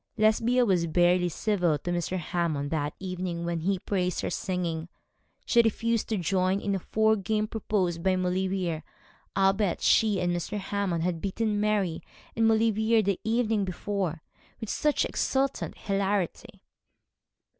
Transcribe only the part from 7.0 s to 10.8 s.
game proposed by Maulevrier, albeit she and Mr.